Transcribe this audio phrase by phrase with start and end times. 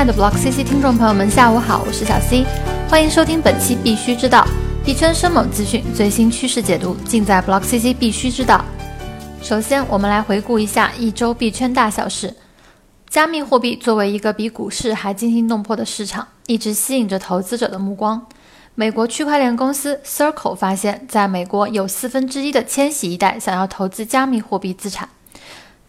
[0.00, 2.46] 爱的 Block CC 听众朋友们，下午好，我是小 C，
[2.88, 4.46] 欢迎收听本期必须知道
[4.82, 8.64] 币圈生猛资讯最新趋势解读，尽在 Block CC 必须知道。
[9.42, 12.34] 首先，我们来回顾一下一周币圈大小事。
[13.10, 18.26] 加密货币作为一个比股市还惊心动魄的市场，一直吸引着投资者的目光。
[18.74, 25.06] 美国区块链公司 Circle 发现，在美国有四分之一的千禧一代想要投资加密货币资产。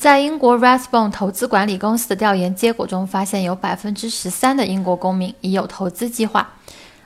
[0.00, 6.54] 在英国 Rasbone 投资管理公司的调研结果中，发现有百分之十三的英国公民已有投资计划，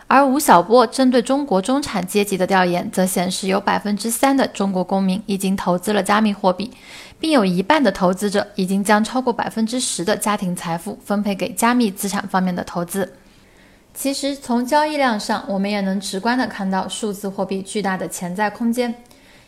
[0.07, 6.71] 而吴晓波针对中国中产阶级的调研则显示，有百分之三的中国公民已经投资了加密货币，
[7.19, 13.15] 并有一半的投资者已经将超过百分之十的家庭财富分配给加密资产方面的投资。
[13.93, 18.95] 其实，从交易量上，我们也能直观地看到数字货币巨大的潜在空间。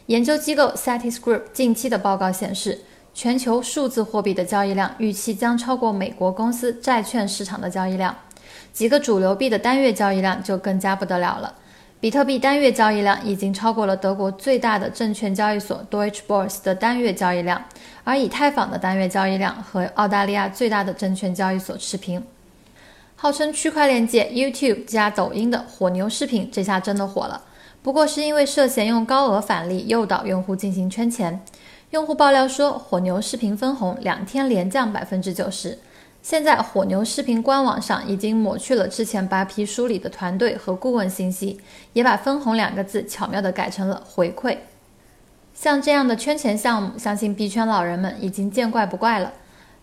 [0.06, 2.80] 研究机构 Satis Group 近期的报告显示。
[3.16, 8.14] 全球数字货币的交易量预期将超过美国公司债券市场的交易量，
[8.74, 11.54] 几个主流币的单月交易量就更加不得了了。
[11.98, 17.64] 比特币单月交易量已经超过了德国最大的证券交易所 Deutsche Börse 的单月交易量，
[18.04, 22.22] 而以太坊的单月交易量和澳大利亚最大的证券交易所持平。
[23.16, 27.44] 号称区块链界 YouTube 加抖音的火牛视频，这下真的火了，
[27.80, 31.42] 不过是因为涉嫌用高额返利诱导用户进行圈钱。
[31.96, 35.78] 用户爆料说，火牛视频分红两天连降百分之九十。
[36.20, 41.58] 现在火牛视频官网上已经抹去了之前扒皮梳理的团队和顾问信息，
[41.94, 44.58] 也把分红两个字巧妙地改成了回馈。
[45.54, 49.32] 像这样的圈钱项目，相信币圈老人们已经见怪不怪了。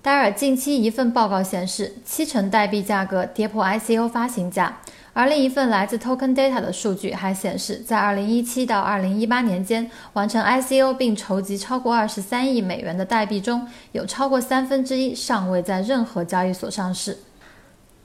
[0.03, 4.81] 戴尔近期一份报告显示，七成代币价格跌破 ICO 发行价。
[5.15, 17.19] 而另一份来自 Token Data 的数据还显示，在2017到2018年间完成 ICO 并筹集超过23亿美元的代币中，有超过三分之一尚未在任何交易所上市。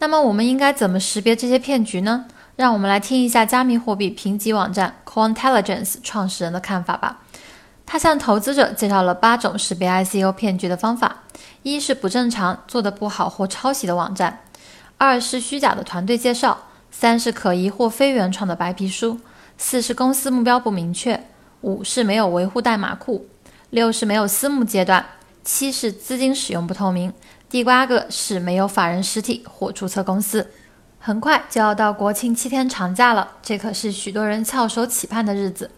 [0.00, 2.26] 那么，我们应该怎么识别这些骗局呢？
[2.56, 7.22] 让我们来听一下加密货币评级网站 Cointelligence 创始人的看法吧。
[7.86, 11.22] 他向投资者介绍了八种识别 ICO 骗局的方法：
[11.62, 14.40] 一是不正常、做得不好或抄袭的网站；
[14.98, 16.58] 二是虚假的团队介绍。
[16.90, 19.18] 三是可疑或非原创的白皮书，
[19.56, 21.28] 四是公司目标不明确，
[21.60, 23.26] 五是没有维护代码库，
[23.70, 25.04] 六是没有私募阶段，
[25.44, 27.12] 七是资金使用不透明，
[27.48, 30.50] 第八个是没有法人实体或注册公司。
[30.98, 35.70] 很快就要到国庆七天长假了，这可是许多人翘首企盼的日子。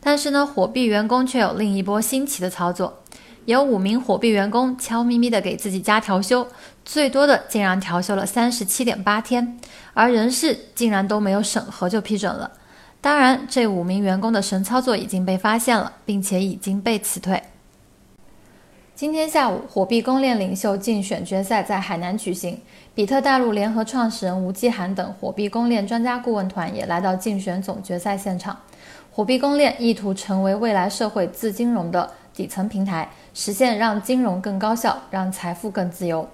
[0.00, 3.03] 但是呢，火币员工却有另一波新奇的操作。
[3.46, 6.46] 有五名火币员工悄咪咪地给自己加调休，
[6.82, 9.58] 最多的竟然调休了三十七点八天，
[9.92, 12.50] 而人事竟然都没有审核就批准了。
[13.02, 17.42] 当然，这五名员工的神操作已经被发现了，并且已经被辞退。
[18.94, 22.58] 今天下午，火币公链领袖竞选决赛在海南举行，
[22.94, 28.58] 比特大陆联合创始人吴继涵等火币公链专家顾问团也来到竞选总决赛现场。
[29.10, 32.10] 火币公链意图成为未来社会自金融的。
[32.34, 36.28] 底层平台实现让金融更高效，让财富更自由。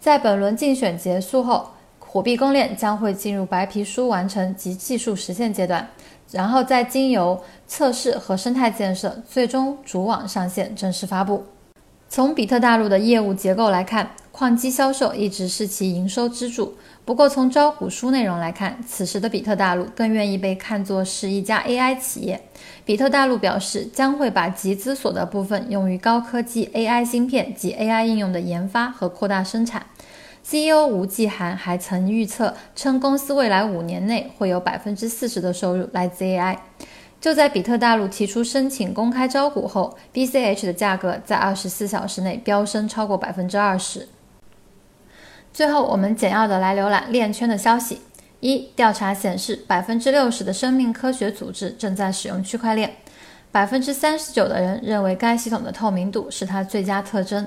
[0.00, 5.88] 在本轮竞选结束后，火币公链将会进入白皮书完成及技术实现阶段，
[6.30, 11.44] 然后再经由测试和生态建设，最终主网上线正式发布。
[12.10, 16.74] 从比特大陆的业务结构来看，矿机销售一直是其营收支柱。
[17.04, 22.40] 不过，从招股书内容来看，此时的比特大陆更愿意被看作是一家 AI 企业。
[22.86, 29.86] 比特大陆表示，将会把集资所得部分用于高科技 AI 芯片及 AI 应用的研发和扩大生产。
[30.42, 36.56] CEO 吴继涵还曾预测称，公司未来五年内会有百分之四十的收入来自 AI。
[37.20, 44.08] 就在比特大陆提出申请公开招股后，BCH 的价格在二十四小时内飙升超过百分之二十。
[45.52, 48.02] 最后，我们简要的来浏览链圈的消息：
[48.38, 52.88] 一、调查显示，百分之六十的生命科学组织正在使用区块链；
[53.50, 57.44] 百分之三十九的人认为该系统的透明度是它最佳特征。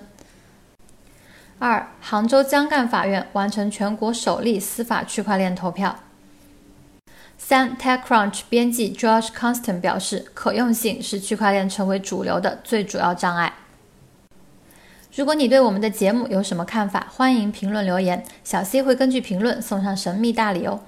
[1.59, 5.95] 二、杭州江干法院完成全国首例司法区块链投票。
[7.43, 13.51] 三，TechCrunch 编辑 Josh Constant 表示，可用性是区块链成为主流的最主要障碍。
[15.15, 20.79] 如果你对我们的节目有什么看法，欢迎评论留言，小 C 会根据评论送上神秘大礼哦。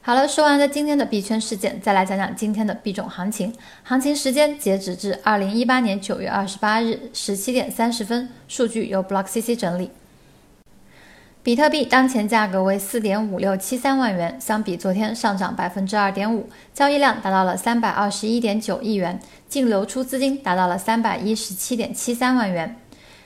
[0.00, 3.54] 好了，说完了今天的币圈事件，再来讲讲今天的币种行情。
[3.84, 9.90] 行情时间截止至二零一八年九月二十八日十七点三十分，数据由 BlockCC 整理。
[11.44, 19.18] 比特币当前价格为四点五六七三万元，相比昨天上涨百分之二点五，交易量达到了三百二十一点九亿元，
[19.48, 22.76] 净流出资金达到了三百一十七点七三万元。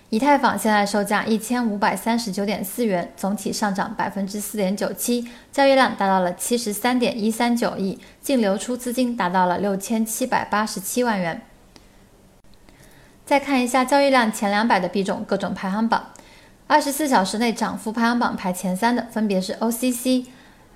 [0.08, 11.42] 以太坊现在售价一千五百三十九点四元，总体上涨百分之四点九七，交易量达到了七十三点一三九亿，净流出资金达到了六千七百八十七万元。
[13.26, 16.06] 再看一下交易量前两百的币种各种排行榜，
[16.68, 20.26] 二十四小时内涨幅排行榜排前三的分别是 OCC、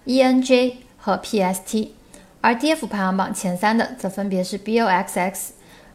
[0.06, 1.88] ENJ 和 PST，
[2.40, 5.48] 而跌幅排行榜前三的则分别是 BOXX、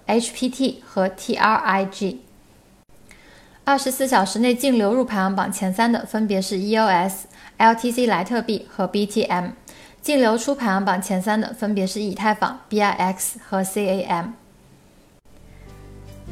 [0.06, 2.18] HPT 和 TRIG。
[3.64, 7.14] 二十四小时内净流入排行榜前三的分别是 EOS、
[7.58, 9.52] LTC 莱特币和 BTM，
[10.02, 14.34] 净流出排行榜前三的分别是以太坊、BIX 和 CAM。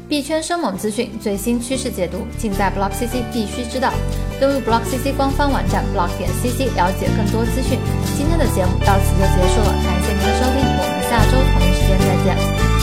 [0.08, 3.90] 币圈生猛资讯、最新趋势解读，尽在 Block CC，必须知道。
[4.38, 7.78] 登录 Block CC 官方网站 block 点 CC，了解更多资讯。
[8.16, 12.73] 今天的节目到此就结束了，感谢您的收听，我们下周同一时间再见。